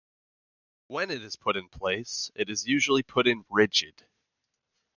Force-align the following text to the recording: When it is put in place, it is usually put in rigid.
When 0.87 1.11
it 1.11 1.21
is 1.23 1.35
put 1.35 1.55
in 1.55 1.69
place, 1.69 2.31
it 2.33 2.49
is 2.49 2.65
usually 2.65 3.03
put 3.03 3.27
in 3.27 3.45
rigid. 3.51 4.07